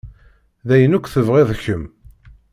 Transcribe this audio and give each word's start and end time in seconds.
D 0.67 0.69
ayen 0.75 0.95
akk 0.97 1.07
tebɣiḍ 1.13 1.49
kemm. 1.63 1.83